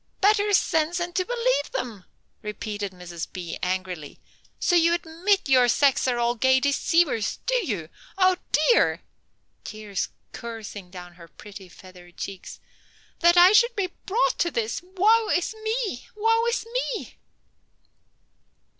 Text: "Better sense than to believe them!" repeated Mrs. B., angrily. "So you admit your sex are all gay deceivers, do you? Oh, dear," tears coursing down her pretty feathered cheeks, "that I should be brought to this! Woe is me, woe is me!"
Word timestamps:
"Better 0.19 0.51
sense 0.53 0.97
than 0.97 1.13
to 1.13 1.23
believe 1.23 1.71
them!" 1.73 2.05
repeated 2.41 2.91
Mrs. 2.91 3.27
B., 3.31 3.59
angrily. 3.61 4.19
"So 4.59 4.75
you 4.75 4.95
admit 4.95 5.47
your 5.47 5.67
sex 5.67 6.07
are 6.07 6.17
all 6.17 6.33
gay 6.33 6.59
deceivers, 6.59 7.37
do 7.45 7.53
you? 7.63 7.87
Oh, 8.17 8.37
dear," 8.51 9.03
tears 9.63 10.09
coursing 10.33 10.89
down 10.89 11.13
her 11.21 11.27
pretty 11.27 11.69
feathered 11.69 12.17
cheeks, 12.17 12.59
"that 13.19 13.37
I 13.37 13.51
should 13.51 13.75
be 13.75 13.93
brought 14.07 14.39
to 14.39 14.49
this! 14.49 14.81
Woe 14.81 15.29
is 15.29 15.53
me, 15.63 16.07
woe 16.15 16.47
is 16.47 16.65
me!" 16.95 17.19